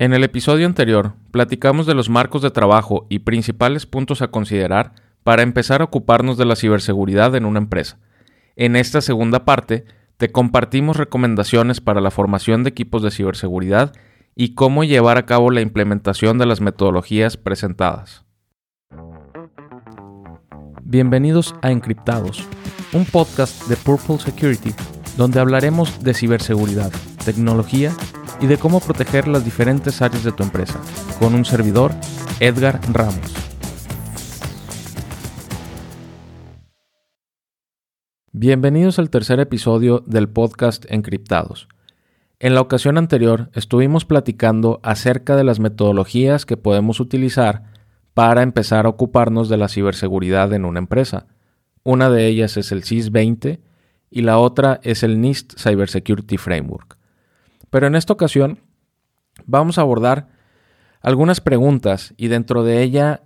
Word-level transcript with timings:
En 0.00 0.12
el 0.12 0.22
episodio 0.22 0.64
anterior 0.64 1.14
platicamos 1.32 1.84
de 1.84 1.94
los 1.94 2.08
marcos 2.08 2.40
de 2.40 2.52
trabajo 2.52 3.06
y 3.08 3.18
principales 3.20 3.84
puntos 3.84 4.22
a 4.22 4.28
considerar 4.28 4.92
para 5.24 5.42
empezar 5.42 5.80
a 5.80 5.86
ocuparnos 5.86 6.38
de 6.38 6.44
la 6.44 6.54
ciberseguridad 6.54 7.34
en 7.34 7.44
una 7.44 7.58
empresa. 7.58 7.98
En 8.54 8.76
esta 8.76 9.00
segunda 9.00 9.44
parte 9.44 9.86
te 10.16 10.30
compartimos 10.30 10.96
recomendaciones 10.96 11.80
para 11.80 12.00
la 12.00 12.12
formación 12.12 12.62
de 12.62 12.70
equipos 12.70 13.02
de 13.02 13.10
ciberseguridad 13.10 13.92
y 14.36 14.54
cómo 14.54 14.84
llevar 14.84 15.18
a 15.18 15.26
cabo 15.26 15.50
la 15.50 15.62
implementación 15.62 16.38
de 16.38 16.46
las 16.46 16.60
metodologías 16.60 17.36
presentadas. 17.36 18.24
Bienvenidos 20.84 21.56
a 21.60 21.72
Encriptados, 21.72 22.46
un 22.92 23.04
podcast 23.04 23.66
de 23.66 23.74
Purple 23.74 24.20
Security 24.20 24.72
donde 25.18 25.40
hablaremos 25.40 26.04
de 26.04 26.14
ciberseguridad, 26.14 26.92
tecnología 27.18 27.92
y 28.40 28.46
de 28.46 28.56
cómo 28.56 28.80
proteger 28.80 29.28
las 29.28 29.44
diferentes 29.44 30.00
áreas 30.00 30.24
de 30.24 30.32
tu 30.32 30.42
empresa, 30.42 30.80
con 31.18 31.34
un 31.34 31.44
servidor, 31.44 31.92
Edgar 32.40 32.80
Ramos. 32.92 33.34
Bienvenidos 38.32 38.98
al 38.98 39.10
tercer 39.10 39.40
episodio 39.40 40.04
del 40.06 40.28
podcast 40.28 40.84
Encriptados. 40.88 41.66
En 42.38 42.54
la 42.54 42.60
ocasión 42.60 42.96
anterior 42.96 43.50
estuvimos 43.52 44.04
platicando 44.04 44.78
acerca 44.84 45.34
de 45.34 45.42
las 45.42 45.58
metodologías 45.58 46.46
que 46.46 46.56
podemos 46.56 47.00
utilizar 47.00 47.64
para 48.14 48.42
empezar 48.42 48.86
a 48.86 48.90
ocuparnos 48.90 49.48
de 49.48 49.56
la 49.56 49.68
ciberseguridad 49.68 50.52
en 50.52 50.64
una 50.64 50.78
empresa. 50.78 51.26
Una 51.82 52.10
de 52.10 52.26
ellas 52.26 52.56
es 52.56 52.70
el 52.70 52.84
CIS 52.84 53.10
20 53.10 53.60
y 54.10 54.22
la 54.22 54.38
otra 54.38 54.78
es 54.82 55.02
el 55.02 55.20
NIST 55.20 55.58
Cybersecurity 55.58 56.36
Framework. 56.36 56.97
Pero 57.70 57.86
en 57.86 57.94
esta 57.94 58.12
ocasión 58.12 58.60
vamos 59.46 59.78
a 59.78 59.82
abordar 59.82 60.28
algunas 61.00 61.40
preguntas 61.40 62.14
y 62.16 62.28
dentro 62.28 62.64
de 62.64 62.82
ella 62.82 63.22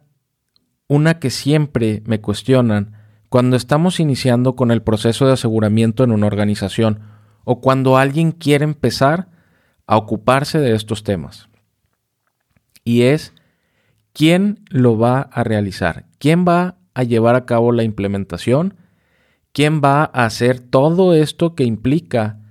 una 0.89 1.19
que 1.19 1.31
siempre 1.31 2.03
me 2.05 2.21
cuestionan 2.21 2.97
cuando 3.29 3.57
estamos 3.57 3.99
iniciando 3.99 4.57
con 4.57 4.71
el 4.71 4.83
proceso 4.83 5.27
de 5.27 5.33
aseguramiento 5.33 6.05
en 6.05 6.13
una 6.13 6.27
organización 6.27 7.01
o 7.45 7.61
cuando 7.61 7.97
alguien 7.97 8.33
quiere 8.33 8.65
empezar 8.65 9.31
a 9.87 9.97
ocuparse 9.97 10.59
de 10.59 10.75
estos 10.75 11.03
temas. 11.03 11.49
Y 12.85 13.03
es, 13.03 13.33
¿quién 14.13 14.61
lo 14.69 14.99
va 14.99 15.21
a 15.21 15.45
realizar? 15.45 16.07
¿Quién 16.19 16.45
va 16.47 16.77
a 16.95 17.05
llevar 17.05 17.37
a 17.37 17.47
cabo 17.47 17.73
la 17.73 17.85
implementación? 17.85 18.77
¿Quién 19.53 19.81
va 19.83 20.03
a 20.13 20.25
hacer 20.27 20.61
todo 20.61 21.15
esto 21.15 21.55
que 21.55 21.65
implica 21.65 22.42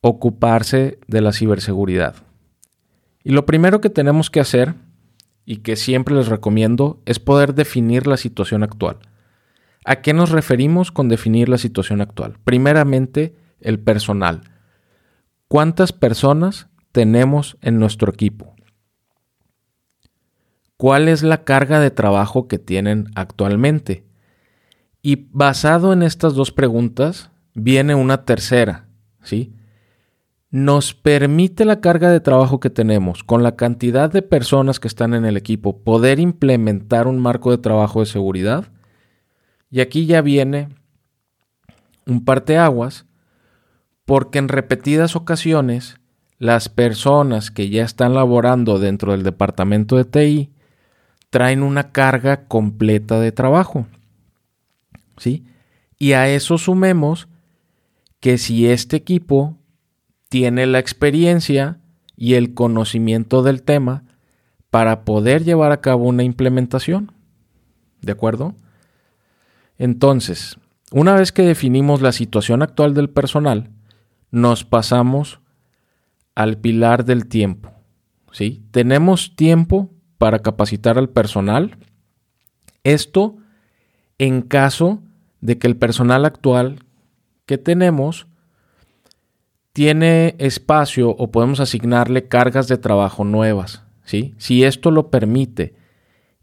ocuparse 0.00 0.98
de 1.06 1.20
la 1.20 1.32
ciberseguridad? 1.32 2.16
Y 3.22 3.30
lo 3.30 3.46
primero 3.46 3.80
que 3.80 3.90
tenemos 3.90 4.30
que 4.30 4.40
hacer, 4.40 4.74
y 5.44 5.58
que 5.58 5.76
siempre 5.76 6.14
les 6.14 6.28
recomiendo, 6.28 7.00
es 7.06 7.18
poder 7.18 7.54
definir 7.54 8.06
la 8.06 8.16
situación 8.16 8.62
actual. 8.62 8.98
¿A 9.84 9.96
qué 10.02 10.12
nos 10.12 10.30
referimos 10.30 10.92
con 10.92 11.08
definir 11.08 11.48
la 11.48 11.58
situación 11.58 12.00
actual? 12.00 12.38
Primeramente, 12.44 13.34
el 13.60 13.80
personal. 13.80 14.42
¿Cuántas 15.48 15.92
personas 15.92 16.68
tenemos 16.92 17.56
en 17.62 17.78
nuestro 17.78 18.12
equipo? 18.12 18.54
¿Cuál 20.76 21.08
es 21.08 21.22
la 21.22 21.44
carga 21.44 21.80
de 21.80 21.90
trabajo 21.90 22.48
que 22.48 22.58
tienen 22.58 23.10
actualmente? 23.14 24.04
Y 25.02 25.28
basado 25.30 25.92
en 25.92 26.02
estas 26.02 26.34
dos 26.34 26.52
preguntas, 26.52 27.30
viene 27.54 27.94
una 27.94 28.24
tercera, 28.24 28.86
¿sí? 29.22 29.54
Nos 30.50 30.94
permite 30.94 31.64
la 31.64 31.80
carga 31.80 32.10
de 32.10 32.18
trabajo 32.18 32.58
que 32.58 32.70
tenemos 32.70 33.22
con 33.22 33.44
la 33.44 33.54
cantidad 33.54 34.10
de 34.10 34.22
personas 34.22 34.80
que 34.80 34.88
están 34.88 35.14
en 35.14 35.24
el 35.24 35.36
equipo 35.36 35.84
poder 35.84 36.18
implementar 36.18 37.06
un 37.06 37.20
marco 37.20 37.52
de 37.52 37.58
trabajo 37.58 38.00
de 38.00 38.06
seguridad. 38.06 38.66
Y 39.70 39.80
aquí 39.80 40.06
ya 40.06 40.22
viene 40.22 40.68
un 42.04 42.24
parteaguas, 42.24 43.06
porque 44.04 44.40
en 44.40 44.48
repetidas 44.48 45.14
ocasiones 45.14 46.00
las 46.38 46.68
personas 46.68 47.52
que 47.52 47.68
ya 47.68 47.84
están 47.84 48.14
laborando 48.14 48.80
dentro 48.80 49.12
del 49.12 49.22
departamento 49.22 49.96
de 49.96 50.04
TI 50.04 50.50
traen 51.28 51.62
una 51.62 51.92
carga 51.92 52.48
completa 52.48 53.20
de 53.20 53.30
trabajo. 53.30 53.86
¿sí? 55.16 55.44
Y 55.96 56.12
a 56.12 56.28
eso 56.28 56.58
sumemos 56.58 57.28
que 58.18 58.36
si 58.36 58.66
este 58.66 58.96
equipo 58.96 59.59
tiene 60.30 60.64
la 60.66 60.78
experiencia 60.78 61.80
y 62.16 62.34
el 62.34 62.54
conocimiento 62.54 63.42
del 63.42 63.62
tema 63.62 64.04
para 64.70 65.04
poder 65.04 65.44
llevar 65.44 65.72
a 65.72 65.80
cabo 65.80 66.04
una 66.04 66.22
implementación. 66.22 67.12
¿De 68.00 68.12
acuerdo? 68.12 68.54
Entonces, 69.76 70.56
una 70.92 71.14
vez 71.16 71.32
que 71.32 71.42
definimos 71.42 72.00
la 72.00 72.12
situación 72.12 72.62
actual 72.62 72.94
del 72.94 73.10
personal, 73.10 73.70
nos 74.30 74.64
pasamos 74.64 75.40
al 76.36 76.58
pilar 76.58 77.04
del 77.04 77.26
tiempo. 77.26 77.72
¿sí? 78.30 78.62
Tenemos 78.70 79.34
tiempo 79.34 79.90
para 80.16 80.38
capacitar 80.38 80.96
al 80.96 81.08
personal. 81.08 81.76
Esto 82.84 83.36
en 84.18 84.42
caso 84.42 85.02
de 85.40 85.58
que 85.58 85.66
el 85.66 85.76
personal 85.76 86.24
actual 86.24 86.84
que 87.46 87.58
tenemos 87.58 88.28
tiene 89.72 90.34
espacio 90.38 91.10
o 91.10 91.30
podemos 91.30 91.60
asignarle 91.60 92.28
cargas 92.28 92.68
de 92.68 92.78
trabajo 92.78 93.24
nuevas, 93.24 93.84
¿sí? 94.04 94.34
Si 94.38 94.64
esto 94.64 94.90
lo 94.90 95.10
permite 95.10 95.74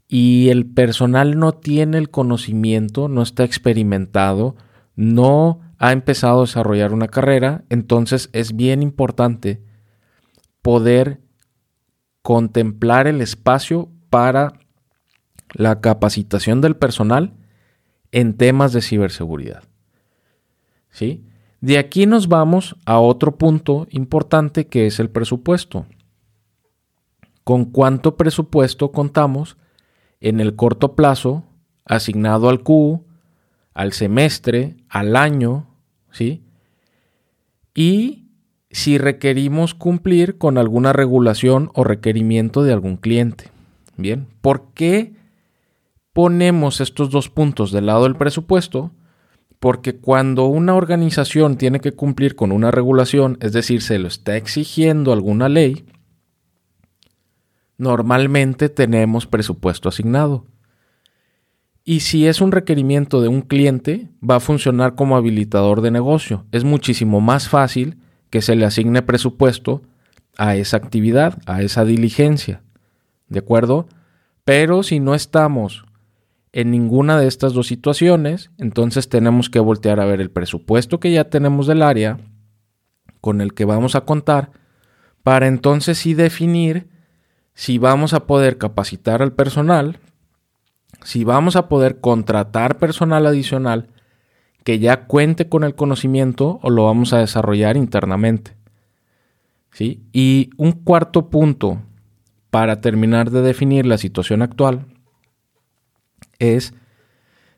y 0.08 0.48
el 0.48 0.66
personal 0.66 1.38
no 1.38 1.52
tiene 1.52 1.98
el 1.98 2.10
conocimiento, 2.10 3.08
no 3.08 3.22
está 3.22 3.44
experimentado, 3.44 4.56
no 4.96 5.60
ha 5.78 5.92
empezado 5.92 6.38
a 6.38 6.46
desarrollar 6.46 6.92
una 6.92 7.08
carrera, 7.08 7.64
entonces 7.68 8.30
es 8.32 8.56
bien 8.56 8.82
importante 8.82 9.62
poder 10.62 11.20
contemplar 12.22 13.06
el 13.06 13.20
espacio 13.20 13.90
para 14.10 14.54
la 15.52 15.80
capacitación 15.80 16.60
del 16.60 16.76
personal 16.76 17.34
en 18.10 18.34
temas 18.36 18.72
de 18.72 18.82
ciberseguridad. 18.82 19.64
¿Sí? 20.90 21.27
De 21.60 21.78
aquí 21.78 22.06
nos 22.06 22.28
vamos 22.28 22.76
a 22.84 23.00
otro 23.00 23.36
punto 23.36 23.86
importante 23.90 24.66
que 24.66 24.86
es 24.86 25.00
el 25.00 25.10
presupuesto. 25.10 25.86
¿Con 27.42 27.64
cuánto 27.64 28.16
presupuesto 28.16 28.92
contamos 28.92 29.56
en 30.20 30.40
el 30.40 30.54
corto 30.54 30.94
plazo 30.94 31.44
asignado 31.84 32.48
al 32.48 32.62
Q, 32.62 33.04
al 33.74 33.92
semestre, 33.92 34.76
al 34.88 35.16
año, 35.16 35.66
¿sí? 36.12 36.44
Y 37.74 38.28
si 38.70 38.98
requerimos 38.98 39.74
cumplir 39.74 40.36
con 40.36 40.58
alguna 40.58 40.92
regulación 40.92 41.70
o 41.74 41.84
requerimiento 41.84 42.62
de 42.62 42.72
algún 42.72 42.96
cliente. 42.96 43.50
Bien, 43.96 44.28
¿por 44.42 44.72
qué 44.74 45.14
ponemos 46.12 46.80
estos 46.80 47.10
dos 47.10 47.28
puntos 47.28 47.72
del 47.72 47.86
lado 47.86 48.02
del 48.02 48.16
presupuesto, 48.16 48.90
porque 49.60 49.96
cuando 49.96 50.46
una 50.46 50.74
organización 50.74 51.56
tiene 51.56 51.80
que 51.80 51.92
cumplir 51.92 52.36
con 52.36 52.52
una 52.52 52.70
regulación, 52.70 53.38
es 53.40 53.52
decir, 53.52 53.82
se 53.82 53.98
lo 53.98 54.08
está 54.08 54.36
exigiendo 54.36 55.12
alguna 55.12 55.48
ley, 55.48 55.84
normalmente 57.76 58.68
tenemos 58.68 59.26
presupuesto 59.26 59.88
asignado. 59.88 60.46
Y 61.84 62.00
si 62.00 62.26
es 62.26 62.40
un 62.40 62.52
requerimiento 62.52 63.22
de 63.22 63.28
un 63.28 63.40
cliente, 63.40 64.08
va 64.22 64.36
a 64.36 64.40
funcionar 64.40 64.94
como 64.94 65.16
habilitador 65.16 65.80
de 65.80 65.90
negocio. 65.90 66.44
Es 66.52 66.62
muchísimo 66.62 67.20
más 67.20 67.48
fácil 67.48 67.96
que 68.30 68.42
se 68.42 68.54
le 68.56 68.66
asigne 68.66 69.00
presupuesto 69.02 69.82
a 70.36 70.54
esa 70.54 70.76
actividad, 70.76 71.38
a 71.46 71.62
esa 71.62 71.84
diligencia. 71.84 72.62
¿De 73.28 73.38
acuerdo? 73.38 73.88
Pero 74.44 74.82
si 74.82 75.00
no 75.00 75.14
estamos 75.14 75.84
en 76.52 76.70
ninguna 76.70 77.18
de 77.18 77.26
estas 77.26 77.52
dos 77.52 77.66
situaciones, 77.66 78.50
entonces 78.58 79.08
tenemos 79.08 79.50
que 79.50 79.60
voltear 79.60 80.00
a 80.00 80.06
ver 80.06 80.20
el 80.20 80.30
presupuesto 80.30 81.00
que 81.00 81.12
ya 81.12 81.24
tenemos 81.24 81.66
del 81.66 81.82
área 81.82 82.18
con 83.20 83.40
el 83.40 83.54
que 83.54 83.64
vamos 83.64 83.94
a 83.94 84.02
contar 84.02 84.50
para 85.22 85.46
entonces 85.46 85.98
sí 85.98 86.14
definir 86.14 86.88
si 87.54 87.78
vamos 87.78 88.14
a 88.14 88.26
poder 88.26 88.56
capacitar 88.56 89.20
al 89.20 89.32
personal, 89.32 89.98
si 91.02 91.24
vamos 91.24 91.56
a 91.56 91.68
poder 91.68 92.00
contratar 92.00 92.78
personal 92.78 93.26
adicional 93.26 93.88
que 94.64 94.78
ya 94.78 95.06
cuente 95.06 95.48
con 95.48 95.64
el 95.64 95.74
conocimiento 95.74 96.60
o 96.62 96.70
lo 96.70 96.84
vamos 96.84 97.12
a 97.12 97.18
desarrollar 97.18 97.76
internamente. 97.76 98.56
¿Sí? 99.70 100.02
Y 100.12 100.50
un 100.56 100.72
cuarto 100.72 101.30
punto 101.30 101.82
para 102.50 102.80
terminar 102.80 103.30
de 103.30 103.42
definir 103.42 103.86
la 103.86 103.98
situación 103.98 104.42
actual 104.42 104.86
es 106.38 106.74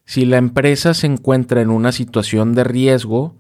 si 0.05 0.25
la 0.25 0.39
empresa 0.39 0.95
se 0.95 1.07
encuentra 1.07 1.63
en 1.63 1.71
una 1.71 1.93
situación 1.93 2.55
de 2.55 2.65
riesgo 2.65 3.37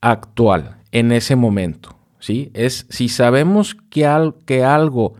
actual, 0.00 0.76
en 0.92 1.10
ese 1.12 1.34
momento. 1.34 1.96
¿sí? 2.20 2.50
Es 2.54 2.86
si 2.88 3.08
sabemos 3.08 3.74
que, 3.90 4.32
que 4.46 4.64
algo 4.64 5.14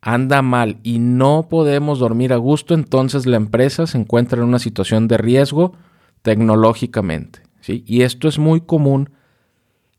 anda 0.00 0.42
mal 0.42 0.78
y 0.82 1.00
no 1.00 1.48
podemos 1.50 1.98
dormir 1.98 2.32
a 2.32 2.36
gusto, 2.36 2.72
entonces 2.74 3.26
la 3.26 3.36
empresa 3.36 3.86
se 3.86 3.98
encuentra 3.98 4.40
en 4.40 4.48
una 4.48 4.58
situación 4.58 5.08
de 5.08 5.18
riesgo 5.18 5.74
tecnológicamente. 6.22 7.42
¿sí? 7.60 7.84
Y 7.86 8.02
esto 8.02 8.28
es 8.28 8.38
muy 8.38 8.60
común 8.60 9.10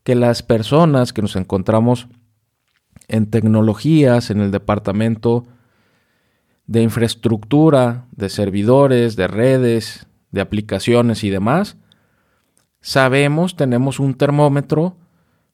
que 0.02 0.14
las 0.14 0.42
personas 0.42 1.12
que 1.12 1.22
nos 1.22 1.36
encontramos 1.36 2.08
en 3.08 3.26
tecnologías, 3.30 4.30
en 4.30 4.40
el 4.40 4.50
departamento 4.50 5.44
de 6.70 6.82
infraestructura, 6.82 8.06
de 8.12 8.28
servidores, 8.28 9.16
de 9.16 9.26
redes, 9.26 10.06
de 10.30 10.40
aplicaciones 10.40 11.24
y 11.24 11.28
demás, 11.28 11.76
sabemos, 12.80 13.56
tenemos 13.56 13.98
un 13.98 14.14
termómetro 14.14 14.96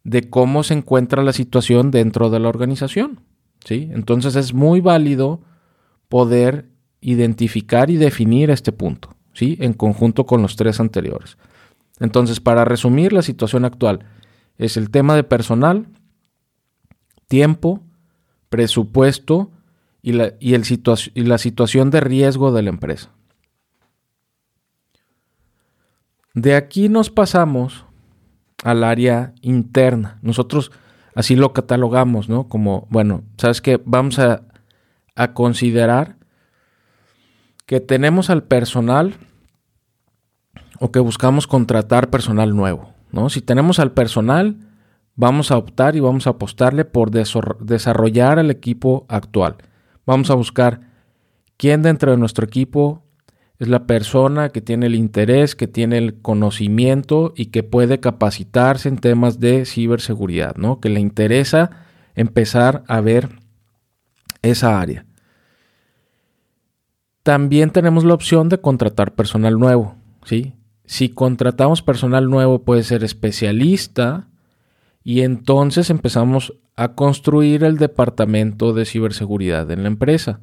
de 0.04 0.28
cómo 0.28 0.62
se 0.62 0.74
encuentra 0.74 1.22
la 1.22 1.32
situación 1.32 1.90
dentro 1.90 2.28
de 2.28 2.38
la 2.38 2.50
organización. 2.50 3.20
¿sí? 3.64 3.88
Entonces 3.92 4.36
es 4.36 4.52
muy 4.52 4.82
válido 4.82 5.40
poder 6.10 6.68
identificar 7.00 7.88
y 7.88 7.96
definir 7.96 8.50
este 8.50 8.72
punto, 8.72 9.16
¿sí? 9.32 9.56
en 9.62 9.72
conjunto 9.72 10.26
con 10.26 10.42
los 10.42 10.56
tres 10.56 10.80
anteriores. 10.80 11.38
Entonces, 11.98 12.40
para 12.40 12.66
resumir 12.66 13.14
la 13.14 13.22
situación 13.22 13.64
actual, 13.64 14.00
es 14.58 14.76
el 14.76 14.90
tema 14.90 15.16
de 15.16 15.24
personal, 15.24 15.86
tiempo, 17.26 17.80
presupuesto 18.50 19.50
y 20.06 20.12
la, 20.12 20.34
y 20.38 20.54
el 20.54 20.62
y 21.14 21.22
la 21.24 21.36
situación 21.36 21.90
de 21.90 21.98
riesgo 21.98 22.52
de 22.52 22.62
la 22.62 22.70
empresa. 22.70 23.10
De 26.32 26.54
aquí 26.54 26.88
nos 26.88 27.10
pasamos 27.10 27.86
al 28.62 28.84
área 28.84 29.34
interna. 29.42 30.20
Nosotros 30.22 30.70
así 31.16 31.34
lo 31.34 31.52
catalogamos, 31.52 32.28
¿no? 32.28 32.48
Como, 32.48 32.86
bueno, 32.88 33.24
¿sabes 33.36 33.60
qué? 33.60 33.82
Vamos 33.84 34.20
a, 34.20 34.42
a 35.16 35.34
considerar 35.34 36.14
que 37.66 37.80
tenemos 37.80 38.30
al 38.30 38.44
personal 38.44 39.14
o 40.78 40.92
que 40.92 41.00
buscamos 41.00 41.48
contratar 41.48 42.10
personal 42.10 42.54
nuevo, 42.54 42.94
¿no? 43.10 43.28
Si 43.28 43.40
tenemos 43.40 43.80
al 43.80 43.90
personal, 43.90 44.56
vamos 45.16 45.50
a 45.50 45.56
optar 45.56 45.96
y 45.96 46.00
vamos 46.00 46.28
a 46.28 46.30
apostarle 46.30 46.84
por 46.84 47.10
desarrollar 47.10 48.38
el 48.38 48.52
equipo 48.52 49.04
actual. 49.08 49.56
Vamos 50.06 50.30
a 50.30 50.34
buscar 50.34 50.80
quién 51.56 51.82
dentro 51.82 52.12
de 52.12 52.16
nuestro 52.16 52.46
equipo 52.46 53.02
es 53.58 53.68
la 53.68 53.86
persona 53.86 54.50
que 54.50 54.60
tiene 54.60 54.86
el 54.86 54.94
interés, 54.94 55.56
que 55.56 55.66
tiene 55.66 55.98
el 55.98 56.20
conocimiento 56.20 57.32
y 57.36 57.46
que 57.46 57.62
puede 57.62 58.00
capacitarse 58.00 58.88
en 58.88 58.98
temas 58.98 59.40
de 59.40 59.64
ciberseguridad, 59.64 60.56
¿no? 60.56 60.78
Que 60.80 60.90
le 60.90 61.00
interesa 61.00 61.70
empezar 62.14 62.84
a 62.86 63.00
ver 63.00 63.40
esa 64.42 64.80
área. 64.80 65.06
También 67.22 67.70
tenemos 67.70 68.04
la 68.04 68.14
opción 68.14 68.48
de 68.48 68.60
contratar 68.60 69.14
personal 69.14 69.58
nuevo, 69.58 69.96
¿sí? 70.24 70.54
Si 70.84 71.08
contratamos 71.08 71.82
personal 71.82 72.30
nuevo 72.30 72.62
puede 72.62 72.84
ser 72.84 73.02
especialista 73.02 74.28
y 75.06 75.20
entonces 75.20 75.88
empezamos 75.88 76.54
a 76.74 76.96
construir 76.96 77.62
el 77.62 77.78
departamento 77.78 78.72
de 78.72 78.84
ciberseguridad 78.84 79.70
en 79.70 79.82
la 79.82 79.86
empresa. 79.86 80.40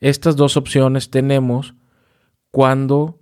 Estas 0.00 0.36
dos 0.36 0.58
opciones 0.58 1.08
tenemos 1.08 1.74
cuando 2.50 3.20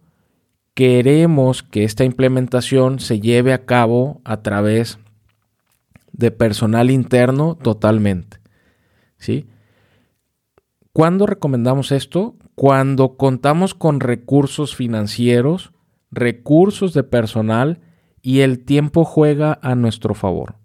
queremos 0.74 1.62
que 1.62 1.84
esta 1.84 2.02
implementación 2.02 2.98
se 2.98 3.20
lleve 3.20 3.52
a 3.52 3.66
cabo 3.66 4.20
a 4.24 4.42
través 4.42 4.98
de 6.10 6.32
personal 6.32 6.90
interno 6.90 7.54
totalmente. 7.54 8.38
¿Sí? 9.16 9.46
¿Cuándo 10.92 11.26
recomendamos 11.26 11.92
esto? 11.92 12.34
Cuando 12.56 13.16
contamos 13.16 13.76
con 13.76 14.00
recursos 14.00 14.74
financieros, 14.74 15.70
recursos 16.10 16.94
de 16.94 17.04
personal 17.04 17.78
y 18.22 18.40
el 18.40 18.64
tiempo 18.64 19.04
juega 19.04 19.56
a 19.62 19.76
nuestro 19.76 20.16
favor. 20.16 20.58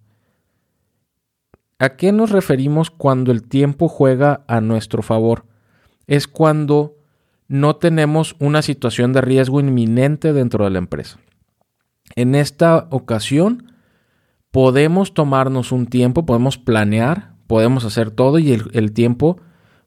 ¿A 1.86 1.98
qué 1.98 2.12
nos 2.12 2.32
referimos 2.32 2.90
cuando 2.90 3.32
el 3.32 3.44
tiempo 3.44 3.88
juega 3.88 4.44
a 4.48 4.60
nuestro 4.60 5.04
favor? 5.04 5.46
Es 6.08 6.28
cuando 6.28 6.96
no 7.48 7.76
tenemos 7.76 8.36
una 8.40 8.64
situación 8.64 9.14
de 9.14 9.22
riesgo 9.22 9.60
inminente 9.60 10.34
dentro 10.34 10.64
de 10.64 10.72
la 10.72 10.80
empresa. 10.80 11.20
En 12.16 12.34
esta 12.34 12.88
ocasión 12.90 13.72
podemos 14.50 15.14
tomarnos 15.14 15.72
un 15.72 15.86
tiempo, 15.86 16.26
podemos 16.26 16.58
planear, 16.58 17.36
podemos 17.46 17.86
hacer 17.86 18.10
todo 18.10 18.40
y 18.40 18.52
el, 18.52 18.92
tiempo 18.94 19.40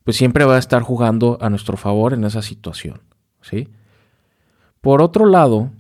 pues 0.05 0.17
siempre 0.17 0.45
va 0.45 0.55
a 0.55 0.61
estar 0.61 0.83
jugando 0.83 1.37
a 1.41 1.51
nuestro 1.51 1.77
favor 1.77 2.15
en 2.15 2.23
esa 2.23 2.43
situación. 2.43 3.01
¿sí? 3.43 3.71
Por 4.81 5.03
otro 5.03 5.27
lado, 5.27 5.73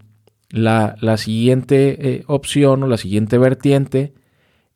la, 0.51 0.97
siguiente 1.17 2.17
eh, 2.17 2.25
opción 2.27 2.83
o 2.83 2.89
la 2.89 2.97
siguiente 2.97 3.39
vertiente 3.39 4.15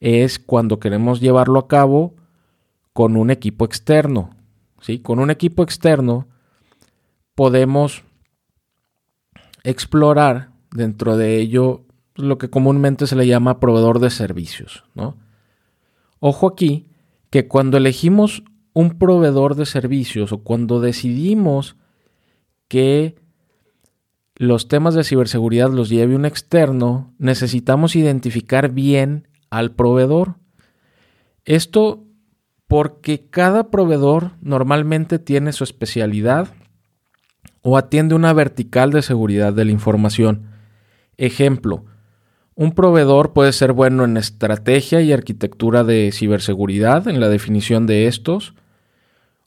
es 0.02 0.40
cuando 0.40 0.80
queremos 0.80 1.20
llevarlo 1.20 1.60
a 1.60 1.68
cabo 1.68 2.16
con 2.92 3.16
un 3.16 3.30
equipo 3.30 3.64
externo. 3.64 4.30
¿sí? 4.80 4.98
Con 4.98 5.20
un 5.20 5.30
equipo 5.30 5.62
externo 5.62 6.26
podemos 7.36 8.02
explorar 9.62 10.50
dentro 10.72 11.16
de 11.16 11.38
ello 11.38 11.86
lo 12.16 12.36
que 12.36 12.50
comúnmente 12.50 13.06
se 13.06 13.14
le 13.14 13.28
llama 13.28 13.60
proveedor 13.60 14.00
de 14.00 14.10
servicios. 14.10 14.84
¿no? 14.94 15.16
Ojo 16.18 16.48
aquí 16.48 16.88
que 17.30 17.46
cuando 17.46 17.76
elegimos 17.76 18.42
un 18.72 18.98
proveedor 18.98 19.54
de 19.54 19.66
servicios 19.66 20.32
o 20.32 20.42
cuando 20.42 20.80
decidimos 20.80 21.76
que 22.66 23.14
los 24.34 24.66
temas 24.66 24.94
de 24.94 25.04
ciberseguridad 25.04 25.70
los 25.70 25.88
lleve 25.88 26.16
un 26.16 26.24
externo, 26.24 27.14
necesitamos 27.18 27.94
identificar 27.94 28.72
bien 28.72 29.28
al 29.52 29.72
proveedor. 29.72 30.36
Esto 31.44 32.04
porque 32.66 33.28
cada 33.28 33.70
proveedor 33.70 34.32
normalmente 34.40 35.18
tiene 35.18 35.52
su 35.52 35.62
especialidad 35.62 36.48
o 37.60 37.76
atiende 37.76 38.14
una 38.14 38.32
vertical 38.32 38.92
de 38.92 39.02
seguridad 39.02 39.52
de 39.52 39.66
la 39.66 39.72
información. 39.72 40.48
Ejemplo, 41.18 41.84
un 42.54 42.72
proveedor 42.72 43.34
puede 43.34 43.52
ser 43.52 43.74
bueno 43.74 44.04
en 44.04 44.16
estrategia 44.16 45.02
y 45.02 45.12
arquitectura 45.12 45.84
de 45.84 46.10
ciberseguridad, 46.12 47.06
en 47.06 47.20
la 47.20 47.28
definición 47.28 47.86
de 47.86 48.06
estos. 48.06 48.54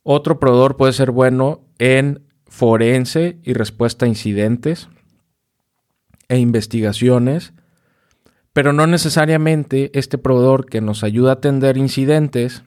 Otro 0.03 0.39
proveedor 0.39 0.77
puede 0.77 0.94
ser 0.94 1.10
bueno 1.10 1.62
en 1.80 2.22
forense 2.46 3.39
y 3.44 3.53
respuesta 3.53 4.06
a 4.06 4.10
incidentes 4.10 4.88
e 6.30 6.38
investigaciones, 6.38 7.53
pero 8.56 8.72
no 8.72 8.88
necesariamente 8.88 9.92
este 10.00 10.18
proveedor 10.18 10.66
que 10.66 10.80
nos 10.80 11.04
ayuda 11.04 11.32
a 11.32 11.34
atender 11.34 11.76
incidentes 11.76 12.64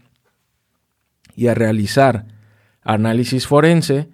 y 1.34 1.46
a 1.46 1.54
realizar 1.54 2.26
análisis 2.82 3.46
forense 3.46 4.10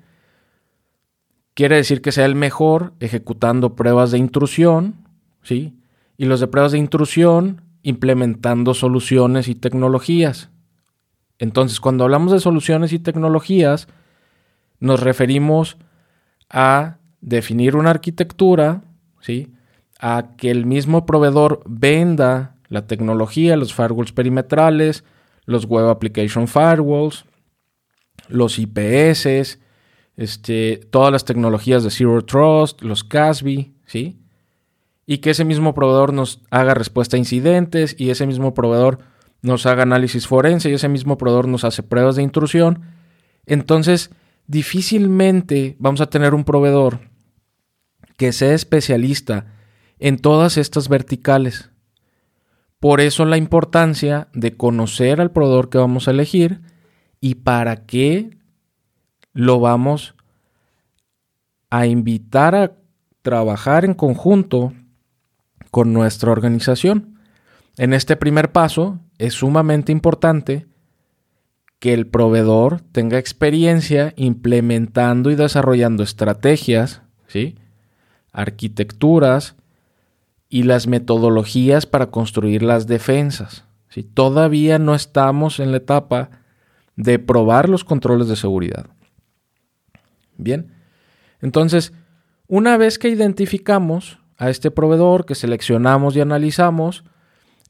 quiere 1.55 1.75
decir 1.75 2.01
que 2.01 2.13
sea 2.13 2.27
el 2.27 2.37
mejor 2.37 2.93
ejecutando 3.01 3.75
pruebas 3.75 4.13
de 4.13 4.19
intrusión, 4.19 5.09
¿sí? 5.43 5.77
Y 6.17 6.27
los 6.27 6.39
de 6.39 6.47
pruebas 6.47 6.71
de 6.71 6.79
intrusión 6.79 7.63
implementando 7.83 8.73
soluciones 8.73 9.49
y 9.49 9.57
tecnologías. 9.57 10.51
Entonces, 11.41 11.81
cuando 11.81 12.05
hablamos 12.05 12.31
de 12.31 12.39
soluciones 12.39 12.93
y 12.93 13.01
tecnologías, 13.01 13.89
nos 14.79 15.01
referimos 15.01 15.77
a 16.49 16.99
definir 17.21 17.75
una 17.75 17.91
arquitectura, 17.91 18.85
¿sí? 19.19 19.54
A 20.07 20.35
que 20.37 20.51
el 20.51 20.67
mismo 20.67 21.07
proveedor 21.07 21.63
venda 21.65 22.57
la 22.69 22.87
tecnología, 22.87 23.57
los 23.57 23.73
firewalls 23.73 24.13
perimetrales, 24.13 25.03
los 25.47 25.65
Web 25.65 25.89
Application 25.89 26.47
Firewalls, 26.47 27.25
los 28.29 28.59
IPS, 28.59 29.59
este, 30.17 30.77
todas 30.91 31.11
las 31.11 31.25
tecnologías 31.25 31.85
de 31.85 31.91
Zero 31.91 32.23
Trust, 32.23 32.83
los 32.83 33.03
CASB, 33.05 33.73
¿sí? 33.87 34.21
Y 35.07 35.19
que 35.19 35.31
ese 35.31 35.45
mismo 35.45 35.75
proveedor 35.75 36.13
nos 36.13 36.43
haga 36.51 36.75
respuesta 36.75 37.17
a 37.17 37.19
incidentes 37.19 37.97
y 37.99 38.11
ese 38.11 38.27
mismo 38.27 38.53
proveedor 38.53 38.99
nos 39.43 39.67
haga 39.67 39.83
análisis 39.85 40.27
forense 40.27 40.71
y 40.71 40.75
ese 40.75 40.89
mismo 40.89 41.19
proveedor 41.19 41.49
nos 41.49 41.65
hace 41.65 41.83
pruebas 41.83 42.17
de 42.17 42.23
intrusión. 42.23 42.83
Entonces, 43.47 44.11
difícilmente 44.47 45.77
vamos 45.79 46.01
a 46.01 46.11
tener 46.11 46.35
un 46.35 46.45
proveedor 46.45 47.01
que 48.17 48.33
sea 48.33 48.55
especialista 48.55 49.54
en 49.99 50.19
todas 50.19 50.57
estas 50.57 50.89
verticales. 50.89 51.71
Por 52.81 53.01
eso 53.01 53.25
la 53.25 53.37
importancia 53.37 54.29
de 54.35 54.57
conocer 54.57 55.21
al 55.21 55.31
proveedor 55.31 55.71
que 55.71 55.79
vamos 55.79 56.07
a 56.07 56.11
elegir 56.11 56.61
y 57.21 57.37
para 57.37 57.87
qué 57.87 58.37
lo 59.33 59.59
vamos 59.59 60.15
a 61.71 61.87
invitar 61.87 62.55
a 62.55 62.73
trabajar 63.23 63.85
en 63.85 63.95
conjunto 63.95 64.73
con 65.71 65.93
nuestra 65.93 66.31
organización. 66.31 67.19
En 67.77 67.95
este 67.95 68.17
primer 68.17 68.53
paso, 68.53 69.01
es 69.19 69.35
sumamente 69.35 69.91
importante 69.91 70.67
que 71.79 71.93
el 71.93 72.07
proveedor 72.07 72.81
tenga 72.93 73.19
experiencia 73.19 74.13
implementando 74.17 75.31
y 75.31 75.35
desarrollando 75.35 76.03
estrategias, 76.03 77.03
¿sí? 77.27 77.57
arquitecturas 78.33 79.57
y 80.55 80.63
las 80.63 80.87
metodologías 80.87 81.85
para 81.85 82.13
construir 82.13 82.63
las 82.63 82.87
defensas. 82.87 83.65
Si 83.89 84.05
Todavía 84.05 84.79
no 84.79 84.95
estamos 84.95 85.59
en 85.59 85.73
la 85.73 85.79
etapa 85.79 86.31
de 86.95 87.19
probar 87.19 87.69
los 87.69 87.83
controles 87.83 88.29
de 88.29 88.37
seguridad. 88.37 88.87
Bien, 90.37 90.71
entonces, 91.41 91.93
una 92.47 92.77
vez 92.77 93.01
que 93.01 93.09
identificamos 93.09 94.21
a 94.37 94.49
este 94.49 94.71
proveedor, 94.71 95.27
que 95.27 95.35
seleccionamos 95.35 96.15
y 96.15 96.21
analizamos, 96.21 97.03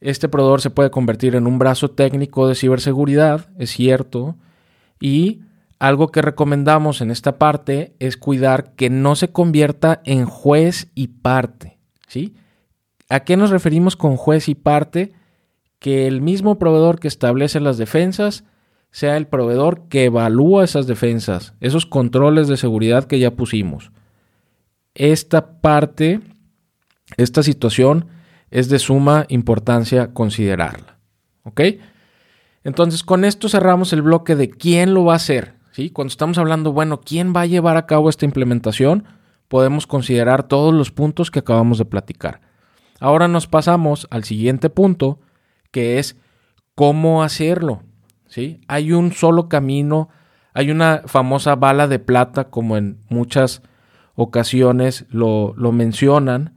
este 0.03 0.29
proveedor 0.29 0.61
se 0.61 0.69
puede 0.69 0.91
convertir 0.91 1.37
en 1.37 1.47
un 1.47 1.59
brazo 1.59 1.91
técnico 1.91 2.49
de 2.49 2.55
ciberseguridad, 2.55 3.49
es 3.59 3.71
cierto, 3.71 4.37
y 5.01 5.41
algo 5.79 6.09
que 6.09 6.21
recomendamos 6.21 7.01
en 7.01 7.11
esta 7.11 7.39
parte 7.39 7.97
es 7.99 8.19
cuidar 8.19 8.75
que 8.75 8.91
no 8.91 9.17
se 9.17 9.33
convierta 9.33 10.03
en 10.05 10.27
juez 10.27 10.91
y 10.95 11.07
parte, 11.07 11.79
¿sí? 12.09 12.35
¿A 13.09 13.21
qué 13.21 13.37
nos 13.37 13.51
referimos 13.51 13.97
con 13.97 14.17
juez 14.17 14.49
y 14.49 14.55
parte? 14.55 15.13
Que 15.79 16.07
el 16.07 16.23
mismo 16.23 16.59
proveedor 16.59 16.99
que 16.99 17.09
establece 17.09 17.61
las 17.61 17.79
defensas 17.79 18.45
sea 18.91 19.17
el 19.17 19.27
proveedor 19.27 19.89
que 19.89 20.05
evalúa 20.05 20.65
esas 20.65 20.87
defensas, 20.87 21.55
esos 21.61 21.85
controles 21.85 22.47
de 22.49 22.57
seguridad 22.57 23.05
que 23.05 23.19
ya 23.19 23.33
pusimos. 23.33 23.91
Esta 24.95 25.61
parte, 25.61 26.21
esta 27.17 27.43
situación 27.43 28.07
es 28.51 28.69
de 28.69 28.79
suma 28.79 29.27
importancia 29.29 30.15
considerarla. 30.15 30.99
¿Ok? 31.43 31.61
Entonces, 32.63 33.03
con 33.03 33.25
esto 33.25 33.49
cerramos 33.49 33.93
el 33.93 34.03
bloque 34.03 34.37
de 34.37 34.49
quién 34.49 34.95
lo 34.95 35.05
va 35.05 35.15
a 35.15 35.17
hacer. 35.17 35.55
¿sí? 35.73 35.91
Cuando 35.91 36.11
estamos 36.11 36.39
hablando, 36.39 36.73
bueno, 36.73 37.01
¿quién 37.01 37.35
va 37.35 37.43
a 37.43 37.47
llevar 37.47 37.77
a 37.77 37.87
cabo 37.87 38.09
esta 38.09 38.25
implementación? 38.25 39.05
Podemos 39.49 39.89
considerar 39.89 40.47
todos 40.47 40.73
los 40.73 40.93
puntos 40.93 41.33
que 41.33 41.41
acabamos 41.41 41.79
de 41.79 41.85
platicar. 41.85 42.41
Ahora 43.01 43.29
nos 43.29 43.47
pasamos 43.47 44.07
al 44.11 44.25
siguiente 44.25 44.71
punto, 44.71 45.21
que 45.71 45.99
es 45.99 46.17
cómo 46.75 47.23
hacerlo. 47.23 47.83
¿sí? 48.27 48.61
Hay 48.69 48.93
un 48.93 49.13
solo 49.13 49.49
camino, 49.49 50.09
hay 50.53 50.71
una 50.71 51.03
famosa 51.07 51.57
bala 51.57 51.89
de 51.89 51.99
plata, 51.99 52.51
como 52.51 52.77
en 52.77 52.99
muchas 53.09 53.63
ocasiones 54.15 55.07
lo, 55.11 55.55
lo 55.57 55.73
mencionan, 55.73 56.55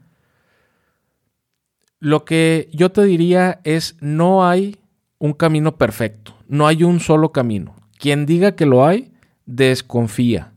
lo 1.99 2.25
que 2.25 2.69
yo 2.71 2.91
te 2.91 3.03
diría 3.03 3.59
es 3.63 3.97
no 3.99 4.47
hay 4.47 4.77
un 5.17 5.33
camino 5.33 5.77
perfecto, 5.77 6.35
no 6.47 6.67
hay 6.67 6.83
un 6.83 6.99
solo 6.99 7.31
camino. 7.31 7.75
Quien 7.97 8.27
diga 8.27 8.55
que 8.55 8.67
lo 8.67 8.85
hay, 8.85 9.11
desconfía. 9.45 10.53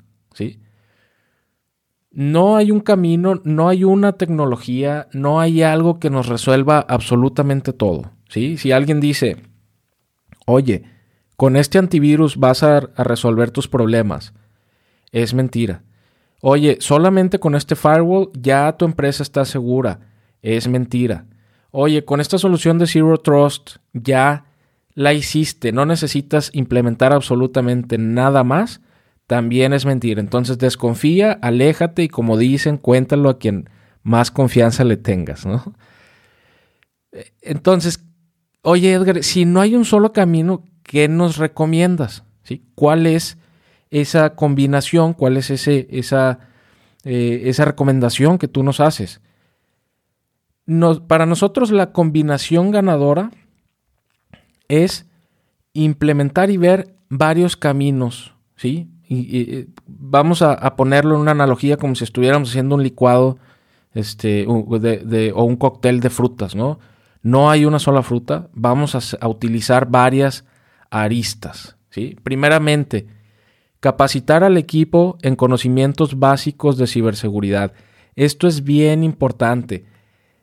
No 2.11 2.57
hay 2.57 2.71
un 2.71 2.81
camino, 2.81 3.41
no 3.45 3.69
hay 3.69 3.85
una 3.85 4.13
tecnología, 4.15 5.09
no 5.13 5.41
hay 5.41 5.63
algo 5.63 6.01
que 6.01 6.11
nos 6.11 6.27
resuelva 6.27 6.81
absolutamente 6.81 7.73
todo, 7.73 8.11
¿sí? 8.29 8.59
Si 8.59 8.73
alguien 8.73 9.01
dice, 9.01 9.37
oye, 10.47 10.83
con 11.37 11.57
este 11.57 11.79
antivirus 11.79 12.37
vas 12.37 12.63
a, 12.63 12.79
a 12.79 13.05
resolver 13.05 13.51
tus 13.51 13.69
problemas, 13.69 14.35
es 15.13 15.35
mentira. 15.35 15.85
Oye, 16.43 16.79
solamente 16.81 17.39
con 17.39 17.55
este 17.55 17.77
firewall 17.77 18.31
ya 18.35 18.73
tu 18.77 18.85
empresa 18.85 19.23
está 19.23 19.45
segura, 19.45 20.01
es 20.43 20.67
mentira 20.67 21.27
oye, 21.71 22.05
con 22.05 22.21
esta 22.21 22.39
solución 22.39 22.79
de 22.79 22.87
Zero 22.87 23.19
Trust 23.19 23.77
ya 23.93 24.47
la 24.95 25.13
hiciste, 25.13 25.73
no 25.73 25.87
necesitas 25.87 26.51
implementar 26.53 27.13
absolutamente 27.13 27.97
nada 27.99 28.45
más, 28.45 28.81
también 29.31 29.73
es 29.73 29.87
mentira. 29.87 30.21
Entonces 30.21 30.59
desconfía, 30.59 31.39
aléjate 31.41 32.03
y 32.03 32.09
como 32.09 32.37
dicen, 32.37 32.79
cuéntalo 32.79 33.29
a 33.29 33.39
quien 33.39 33.71
más 34.03 34.33
confianza 34.33 34.83
le 34.83 34.97
tengas, 34.97 35.47
¿no? 35.47 35.73
Entonces, 37.41 38.05
oye 38.63 38.93
Edgar, 38.93 39.23
si 39.23 39.45
no 39.45 39.61
hay 39.61 39.77
un 39.77 39.85
solo 39.85 40.13
camino, 40.13 40.65
¿qué 40.83 41.07
nos 41.07 41.37
recomiendas? 41.37 42.25
¿Sí? 42.43 42.65
¿Cuál 42.75 43.07
es 43.07 43.39
esa 43.91 44.35
combinación? 44.35 45.13
¿Cuál 45.13 45.37
es 45.37 45.51
ese, 45.51 45.87
esa, 45.93 46.41
eh, 47.05 47.43
esa 47.45 47.65
recomendación 47.65 48.37
que 48.37 48.49
tú 48.49 48.65
nos 48.65 48.81
haces? 48.81 49.21
para 51.07 51.27
nosotros 51.27 51.71
la 51.71 51.93
combinación 51.93 52.73
ganadora 52.73 53.31
es 54.67 55.07
implementar 55.73 56.51
y 56.51 56.57
ver 56.57 56.97
varios 57.09 57.57
caminos, 57.57 58.35
¿sí? 58.57 58.89
Y, 59.13 59.67
vamos 59.87 60.41
a, 60.41 60.77
ponerlo 60.77 61.17
en 61.17 61.23
una 61.23 61.33
analogía 61.33 61.77
como 61.77 61.97
si 61.97 62.05
estuviéramos 62.05 62.51
haciendo 62.51 62.77
un 62.77 62.83
licuado 62.83 63.39
este, 63.93 64.47
o 64.47 65.45
un 65.45 65.57
cóctel 65.57 65.99
de 66.01 66.11
frutas, 66.11 66.55
¿no? 66.55 66.79
No 67.23 67.51
hay 67.51 67.65
una 67.65 67.81
sola 67.81 68.03
fruta, 68.03 68.49
vamos 68.55 68.95
a, 68.95 69.01
a 69.21 69.29
utilizar 69.29 69.91
varias 69.91 70.45
aristas, 70.91 71.77
¿sí? 71.91 72.17
Primeramente, 72.23 73.09
capacitar 73.81 74.45
al 74.45 74.57
equipo 74.57 75.19
en 75.23 75.35
conocimientos 75.35 76.19
básicos 76.19 76.79
de 76.79 76.87
ciberseguridad. 76.87 77.73
Esto 78.15 78.47
es 78.47 78.63
bien 78.63 79.03
importante 79.03 79.85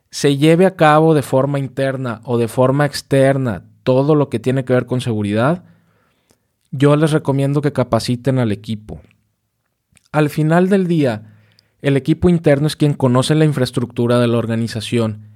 se 0.09 0.37
lleve 0.37 0.65
a 0.65 0.75
cabo 0.75 1.13
de 1.13 1.21
forma 1.21 1.59
interna 1.59 2.21
o 2.23 2.37
de 2.37 2.47
forma 2.47 2.85
externa 2.85 3.65
todo 3.83 4.15
lo 4.15 4.29
que 4.29 4.39
tiene 4.39 4.65
que 4.65 4.73
ver 4.73 4.85
con 4.85 5.01
seguridad, 5.01 5.63
yo 6.71 6.95
les 6.95 7.11
recomiendo 7.11 7.61
que 7.61 7.73
capaciten 7.73 8.39
al 8.39 8.51
equipo. 8.51 9.01
Al 10.11 10.29
final 10.29 10.69
del 10.69 10.87
día, 10.87 11.35
el 11.81 11.97
equipo 11.97 12.29
interno 12.29 12.67
es 12.67 12.75
quien 12.75 12.93
conoce 12.93 13.35
la 13.35 13.45
infraestructura 13.45 14.19
de 14.19 14.27
la 14.27 14.37
organización 14.37 15.29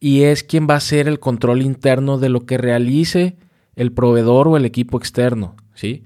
y 0.00 0.22
es 0.22 0.42
quien 0.42 0.66
va 0.68 0.74
a 0.74 0.78
hacer 0.78 1.06
el 1.06 1.20
control 1.20 1.62
interno 1.62 2.18
de 2.18 2.28
lo 2.28 2.46
que 2.46 2.58
realice 2.58 3.36
el 3.76 3.92
proveedor 3.92 4.48
o 4.48 4.56
el 4.56 4.64
equipo 4.64 4.98
externo, 4.98 5.56
¿sí? 5.74 6.04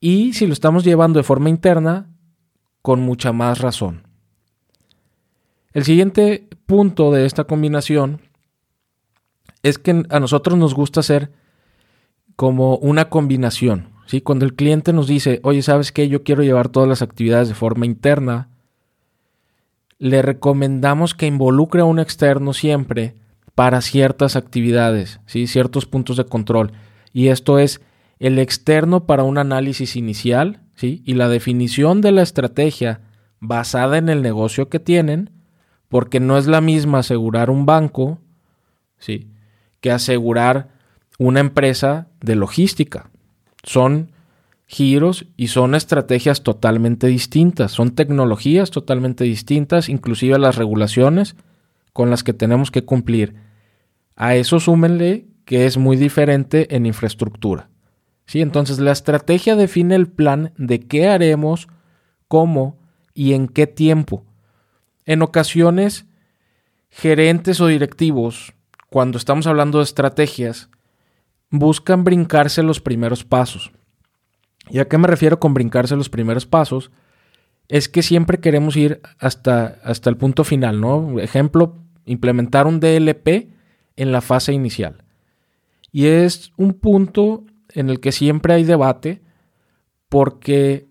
Y 0.00 0.34
si 0.34 0.46
lo 0.46 0.52
estamos 0.52 0.84
llevando 0.84 1.18
de 1.18 1.24
forma 1.24 1.48
interna, 1.48 2.10
con 2.82 3.00
mucha 3.00 3.32
más 3.32 3.60
razón. 3.60 4.06
El 5.72 5.84
siguiente 5.84 6.46
punto 6.66 7.10
de 7.10 7.26
esta 7.26 7.44
combinación 7.44 8.20
es 9.62 9.78
que 9.78 10.04
a 10.10 10.20
nosotros 10.20 10.58
nos 10.58 10.74
gusta 10.74 11.00
hacer 11.00 11.32
como 12.36 12.76
una 12.76 13.08
combinación. 13.08 13.90
¿sí? 14.06 14.20
Cuando 14.20 14.44
el 14.44 14.54
cliente 14.54 14.92
nos 14.92 15.06
dice, 15.06 15.40
oye, 15.42 15.62
¿sabes 15.62 15.92
qué? 15.92 16.08
Yo 16.08 16.22
quiero 16.22 16.42
llevar 16.42 16.68
todas 16.68 16.88
las 16.88 17.02
actividades 17.02 17.48
de 17.48 17.54
forma 17.54 17.86
interna, 17.86 18.48
le 19.98 20.22
recomendamos 20.22 21.14
que 21.14 21.26
involucre 21.26 21.80
a 21.80 21.84
un 21.84 21.98
externo 21.98 22.52
siempre 22.52 23.14
para 23.54 23.80
ciertas 23.80 24.36
actividades, 24.36 25.20
¿sí? 25.26 25.46
ciertos 25.46 25.86
puntos 25.86 26.16
de 26.16 26.24
control. 26.24 26.72
Y 27.12 27.28
esto 27.28 27.58
es 27.58 27.80
el 28.18 28.38
externo 28.38 29.06
para 29.06 29.22
un 29.22 29.38
análisis 29.38 29.96
inicial 29.96 30.60
¿sí? 30.74 31.02
y 31.06 31.14
la 31.14 31.28
definición 31.28 32.00
de 32.00 32.12
la 32.12 32.22
estrategia 32.22 33.00
basada 33.40 33.98
en 33.98 34.08
el 34.08 34.22
negocio 34.22 34.68
que 34.68 34.80
tienen 34.80 35.30
porque 35.88 36.18
no 36.18 36.38
es 36.38 36.46
la 36.46 36.60
misma 36.60 36.98
asegurar 36.98 37.50
un 37.50 37.66
banco, 37.66 38.18
¿sí? 38.98 39.30
Que 39.80 39.92
asegurar 39.92 40.73
una 41.18 41.40
empresa 41.40 42.08
de 42.20 42.34
logística. 42.34 43.10
Son 43.62 44.12
giros 44.66 45.26
y 45.36 45.48
son 45.48 45.74
estrategias 45.74 46.42
totalmente 46.42 47.06
distintas, 47.06 47.72
son 47.72 47.94
tecnologías 47.94 48.70
totalmente 48.70 49.24
distintas, 49.24 49.88
inclusive 49.88 50.38
las 50.38 50.56
regulaciones 50.56 51.36
con 51.92 52.10
las 52.10 52.24
que 52.24 52.32
tenemos 52.32 52.70
que 52.70 52.84
cumplir. 52.84 53.34
A 54.16 54.34
eso 54.34 54.60
súmenle 54.60 55.26
que 55.44 55.66
es 55.66 55.76
muy 55.76 55.96
diferente 55.96 56.74
en 56.74 56.86
infraestructura. 56.86 57.68
¿Sí? 58.26 58.40
Entonces 58.40 58.78
la 58.78 58.92
estrategia 58.92 59.54
define 59.54 59.94
el 59.94 60.08
plan 60.08 60.52
de 60.56 60.80
qué 60.80 61.08
haremos, 61.08 61.68
cómo 62.26 62.78
y 63.12 63.34
en 63.34 63.48
qué 63.48 63.66
tiempo. 63.66 64.24
En 65.04 65.20
ocasiones, 65.20 66.06
gerentes 66.88 67.60
o 67.60 67.66
directivos, 67.66 68.54
cuando 68.88 69.18
estamos 69.18 69.46
hablando 69.46 69.78
de 69.78 69.84
estrategias, 69.84 70.70
buscan 71.58 72.04
brincarse 72.04 72.62
los 72.62 72.80
primeros 72.80 73.24
pasos. 73.24 73.72
¿Y 74.70 74.78
a 74.78 74.88
qué 74.88 74.98
me 74.98 75.08
refiero 75.08 75.40
con 75.40 75.54
brincarse 75.54 75.96
los 75.96 76.08
primeros 76.08 76.46
pasos? 76.46 76.90
Es 77.68 77.88
que 77.88 78.02
siempre 78.02 78.40
queremos 78.40 78.76
ir 78.76 79.00
hasta, 79.18 79.78
hasta 79.84 80.10
el 80.10 80.16
punto 80.16 80.44
final, 80.44 80.80
¿no? 80.80 81.18
Ejemplo, 81.20 81.76
implementar 82.04 82.66
un 82.66 82.80
DLP 82.80 83.50
en 83.96 84.12
la 84.12 84.20
fase 84.20 84.52
inicial. 84.52 85.04
Y 85.92 86.06
es 86.06 86.52
un 86.56 86.74
punto 86.74 87.44
en 87.70 87.90
el 87.90 88.00
que 88.00 88.12
siempre 88.12 88.54
hay 88.54 88.64
debate 88.64 89.22
porque 90.08 90.88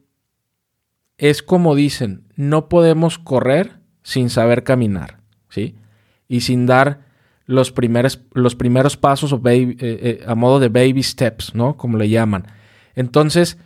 es 1.17 1.43
como 1.43 1.75
dicen, 1.75 2.27
no 2.35 2.69
podemos 2.69 3.19
correr 3.19 3.79
sin 4.01 4.29
saber 4.29 4.63
caminar, 4.63 5.19
¿sí? 5.49 5.75
Y 6.27 6.41
sin 6.41 6.65
dar 6.65 7.05
los 7.45 7.71
primeros, 7.71 8.21
los 8.33 8.55
primeros 8.55 8.97
pasos 8.97 9.33
eh, 9.33 9.75
eh, 9.79 10.23
a 10.25 10.35
modo 10.35 10.59
de 10.59 10.69
baby 10.69 11.03
steps, 11.03 11.53
¿no? 11.55 11.75
Como 11.77 11.97
le 11.97 12.09
llaman. 12.09 12.47
Entonces, 12.95 13.57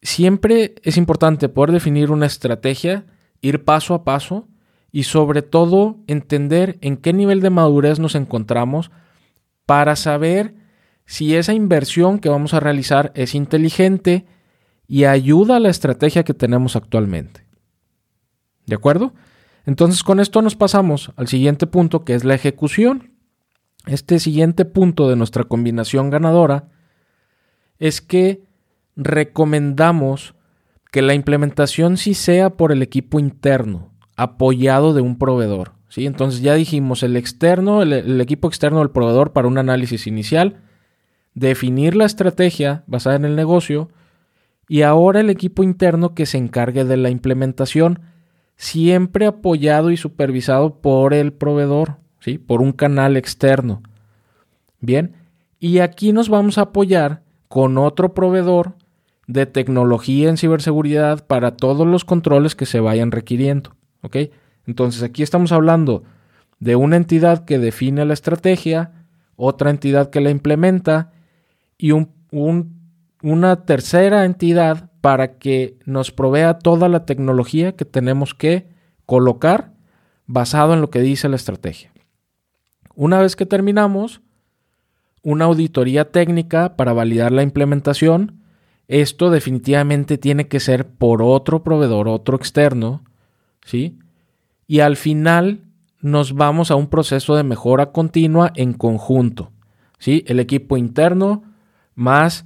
siempre 0.00 0.74
es 0.82 0.96
importante 0.96 1.48
poder 1.48 1.72
definir 1.72 2.10
una 2.10 2.26
estrategia, 2.26 3.06
ir 3.40 3.64
paso 3.64 3.94
a 3.94 4.04
paso 4.04 4.48
y 4.90 5.04
sobre 5.04 5.42
todo 5.42 5.98
entender 6.06 6.78
en 6.80 6.96
qué 6.96 7.12
nivel 7.12 7.40
de 7.40 7.50
madurez 7.50 7.98
nos 7.98 8.14
encontramos 8.14 8.90
para 9.66 9.96
saber 9.96 10.54
si 11.06 11.34
esa 11.34 11.54
inversión 11.54 12.18
que 12.18 12.28
vamos 12.28 12.54
a 12.54 12.60
realizar 12.60 13.12
es 13.14 13.34
inteligente 13.34 14.26
y 14.86 15.04
ayuda 15.04 15.56
a 15.56 15.60
la 15.60 15.70
estrategia 15.70 16.24
que 16.24 16.34
tenemos 16.34 16.76
actualmente. 16.76 17.46
¿De 18.66 18.74
acuerdo? 18.74 19.14
Entonces 19.66 20.02
con 20.02 20.20
esto 20.20 20.42
nos 20.42 20.56
pasamos 20.56 21.12
al 21.16 21.28
siguiente 21.28 21.66
punto 21.66 22.04
que 22.04 22.14
es 22.14 22.24
la 22.24 22.34
ejecución. 22.34 23.12
Este 23.86 24.18
siguiente 24.18 24.64
punto 24.64 25.08
de 25.08 25.16
nuestra 25.16 25.44
combinación 25.44 26.10
ganadora 26.10 26.68
es 27.78 28.00
que 28.00 28.44
recomendamos 28.96 30.34
que 30.92 31.02
la 31.02 31.14
implementación 31.14 31.96
sí 31.96 32.14
sea 32.14 32.50
por 32.50 32.70
el 32.70 32.82
equipo 32.82 33.18
interno, 33.18 33.90
apoyado 34.16 34.92
de 34.92 35.00
un 35.00 35.16
proveedor. 35.16 35.72
¿sí? 35.88 36.06
Entonces 36.06 36.42
ya 36.42 36.54
dijimos 36.54 37.02
el 37.02 37.16
externo, 37.16 37.82
el, 37.82 38.20
equipo 38.20 38.46
externo 38.46 38.80
del 38.80 38.90
proveedor 38.90 39.32
para 39.32 39.48
un 39.48 39.58
análisis 39.58 40.06
inicial, 40.06 40.60
definir 41.34 41.96
la 41.96 42.04
estrategia 42.04 42.84
basada 42.86 43.16
en 43.16 43.24
el 43.24 43.36
negocio 43.36 43.88
y 44.68 44.82
ahora 44.82 45.20
el 45.20 45.30
equipo 45.30 45.62
interno 45.62 46.14
que 46.14 46.26
se 46.26 46.38
encargue 46.38 46.84
de 46.84 46.96
la 46.96 47.10
implementación 47.10 48.00
siempre 48.56 49.26
apoyado 49.26 49.90
y 49.90 49.96
supervisado 49.96 50.80
por 50.80 51.14
el 51.14 51.32
proveedor, 51.32 51.96
¿sí? 52.20 52.38
por 52.38 52.62
un 52.62 52.72
canal 52.72 53.16
externo. 53.16 53.82
Bien, 54.80 55.14
y 55.58 55.78
aquí 55.78 56.12
nos 56.12 56.28
vamos 56.28 56.58
a 56.58 56.62
apoyar 56.62 57.22
con 57.48 57.78
otro 57.78 58.14
proveedor 58.14 58.74
de 59.26 59.46
tecnología 59.46 60.28
en 60.28 60.36
ciberseguridad 60.36 61.26
para 61.26 61.56
todos 61.56 61.86
los 61.86 62.04
controles 62.04 62.54
que 62.54 62.66
se 62.66 62.80
vayan 62.80 63.10
requiriendo. 63.10 63.74
¿ok? 64.02 64.16
Entonces 64.66 65.02
aquí 65.02 65.22
estamos 65.22 65.52
hablando 65.52 66.04
de 66.60 66.76
una 66.76 66.96
entidad 66.96 67.44
que 67.44 67.58
define 67.58 68.04
la 68.04 68.14
estrategia, 68.14 68.92
otra 69.36 69.70
entidad 69.70 70.10
que 70.10 70.20
la 70.20 70.30
implementa 70.30 71.10
y 71.76 71.90
una 73.22 73.64
tercera 73.64 74.24
entidad 74.24 74.91
para 75.02 75.36
que 75.36 75.76
nos 75.84 76.12
provea 76.12 76.58
toda 76.58 76.88
la 76.88 77.04
tecnología 77.04 77.76
que 77.76 77.84
tenemos 77.84 78.34
que 78.34 78.68
colocar 79.04 79.72
basado 80.26 80.72
en 80.72 80.80
lo 80.80 80.88
que 80.88 81.00
dice 81.00 81.28
la 81.28 81.36
estrategia. 81.36 81.92
Una 82.94 83.20
vez 83.20 83.36
que 83.36 83.44
terminamos, 83.44 84.22
una 85.22 85.46
auditoría 85.46 86.10
técnica 86.10 86.76
para 86.76 86.92
validar 86.92 87.32
la 87.32 87.42
implementación. 87.42 88.40
Esto 88.88 89.30
definitivamente 89.30 90.18
tiene 90.18 90.48
que 90.48 90.60
ser 90.60 90.86
por 90.86 91.22
otro 91.22 91.62
proveedor, 91.62 92.08
otro 92.08 92.36
externo, 92.36 93.02
¿sí? 93.64 93.98
Y 94.66 94.80
al 94.80 94.96
final 94.96 95.62
nos 96.00 96.34
vamos 96.34 96.70
a 96.70 96.76
un 96.76 96.88
proceso 96.88 97.36
de 97.36 97.44
mejora 97.44 97.92
continua 97.92 98.52
en 98.56 98.72
conjunto, 98.72 99.52
¿sí? 99.98 100.24
El 100.26 100.40
equipo 100.40 100.76
interno 100.76 101.42
más 101.94 102.44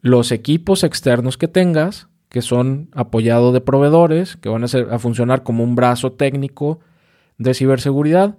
los 0.00 0.32
equipos 0.32 0.84
externos 0.84 1.36
que 1.36 1.48
tengas, 1.48 2.08
que 2.28 2.42
son 2.42 2.88
apoyados 2.92 3.52
de 3.52 3.60
proveedores, 3.60 4.36
que 4.36 4.48
van 4.48 4.64
a, 4.64 4.68
ser, 4.68 4.92
a 4.92 4.98
funcionar 4.98 5.42
como 5.42 5.64
un 5.64 5.74
brazo 5.74 6.12
técnico 6.12 6.80
de 7.38 7.54
ciberseguridad. 7.54 8.38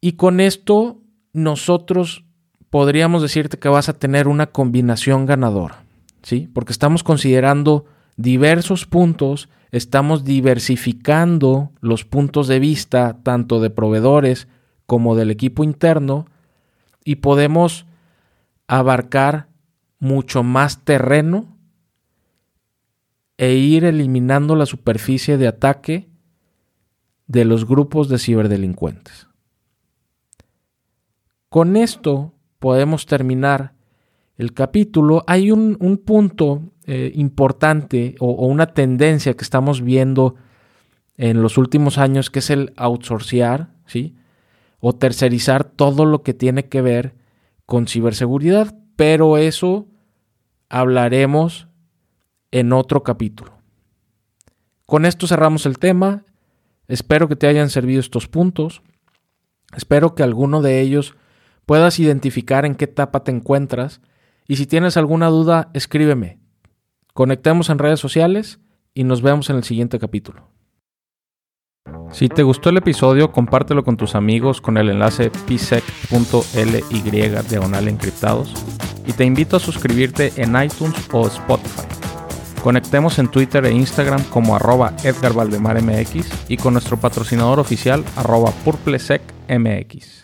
Y 0.00 0.12
con 0.12 0.40
esto 0.40 0.98
nosotros 1.32 2.24
podríamos 2.68 3.22
decirte 3.22 3.58
que 3.58 3.68
vas 3.68 3.88
a 3.88 3.98
tener 3.98 4.28
una 4.28 4.46
combinación 4.46 5.26
ganadora, 5.26 5.84
¿sí? 6.22 6.48
Porque 6.52 6.72
estamos 6.72 7.04
considerando 7.04 7.84
diversos 8.16 8.86
puntos, 8.86 9.48
estamos 9.70 10.24
diversificando 10.24 11.70
los 11.80 12.04
puntos 12.04 12.48
de 12.48 12.58
vista 12.58 13.18
tanto 13.22 13.60
de 13.60 13.70
proveedores 13.70 14.48
como 14.86 15.14
del 15.16 15.30
equipo 15.30 15.64
interno 15.64 16.26
y 17.04 17.16
podemos 17.16 17.86
abarcar 18.66 19.48
mucho 19.98 20.42
más 20.42 20.84
terreno 20.84 21.56
e 23.38 23.54
ir 23.54 23.84
eliminando 23.84 24.56
la 24.56 24.66
superficie 24.66 25.38
de 25.38 25.48
ataque 25.48 26.08
de 27.26 27.44
los 27.44 27.66
grupos 27.66 28.08
de 28.08 28.18
ciberdelincuentes. 28.18 29.26
Con 31.48 31.76
esto 31.76 32.34
podemos 32.58 33.06
terminar 33.06 33.74
el 34.36 34.52
capítulo. 34.52 35.24
Hay 35.26 35.50
un, 35.50 35.76
punto 36.04 36.62
eh, 36.86 37.12
importante 37.14 38.16
o, 38.18 38.30
o, 38.30 38.46
una 38.46 38.66
tendencia 38.66 39.34
que 39.34 39.44
estamos 39.44 39.82
viendo 39.82 40.34
en 41.16 41.42
los 41.42 41.58
últimos 41.58 41.98
años 41.98 42.30
que 42.30 42.40
es 42.40 42.50
el 42.50 42.72
outsourcear, 42.76 43.70
¿sí? 43.86 44.16
O 44.80 44.94
tercerizar 44.94 45.64
todo 45.64 46.04
lo 46.04 46.22
que 46.22 46.34
tiene 46.34 46.68
que 46.68 46.80
ver 46.80 47.21
con 47.66 47.86
ciberseguridad, 47.86 48.74
pero 48.96 49.36
eso 49.36 49.86
hablaremos 50.68 51.68
en 52.50 52.72
otro 52.72 53.02
capítulo. 53.02 53.58
Con 54.86 55.06
esto 55.06 55.26
cerramos 55.26 55.66
el 55.66 55.78
tema. 55.78 56.24
Espero 56.88 57.28
que 57.28 57.36
te 57.36 57.46
hayan 57.46 57.70
servido 57.70 58.00
estos 58.00 58.28
puntos. 58.28 58.82
Espero 59.74 60.14
que 60.14 60.22
alguno 60.22 60.60
de 60.60 60.80
ellos 60.80 61.14
puedas 61.64 61.98
identificar 61.98 62.66
en 62.66 62.74
qué 62.74 62.84
etapa 62.84 63.24
te 63.24 63.30
encuentras 63.30 64.00
y 64.46 64.56
si 64.56 64.66
tienes 64.66 64.96
alguna 64.96 65.28
duda, 65.28 65.70
escríbeme. 65.72 66.38
Conectemos 67.14 67.70
en 67.70 67.78
redes 67.78 68.00
sociales 68.00 68.60
y 68.94 69.04
nos 69.04 69.22
vemos 69.22 69.48
en 69.48 69.56
el 69.56 69.64
siguiente 69.64 69.98
capítulo. 69.98 70.51
Si 72.12 72.28
te 72.28 72.42
gustó 72.42 72.68
el 72.68 72.76
episodio, 72.76 73.32
compártelo 73.32 73.84
con 73.84 73.96
tus 73.96 74.14
amigos 74.14 74.60
con 74.60 74.76
el 74.76 74.90
enlace 74.90 75.30
psec.ly 75.30 77.12
diagonal 77.48 77.88
encriptados 77.88 78.52
y 79.06 79.12
te 79.14 79.24
invito 79.24 79.56
a 79.56 79.60
suscribirte 79.60 80.32
en 80.36 80.54
iTunes 80.62 80.94
o 81.10 81.26
Spotify. 81.26 81.86
Conectemos 82.62 83.18
en 83.18 83.28
Twitter 83.28 83.64
e 83.64 83.72
Instagram 83.72 84.22
como 84.24 84.54
arroba 84.54 84.94
Edgar 85.02 85.32
y 86.48 86.56
con 86.58 86.74
nuestro 86.74 86.96
patrocinador 86.98 87.58
oficial 87.58 88.04
arroba 88.16 88.52
PurpleSecMX. 88.64 90.21